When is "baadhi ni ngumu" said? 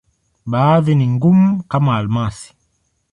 0.51-1.49